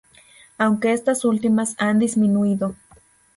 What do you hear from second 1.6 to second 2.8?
han disminuido.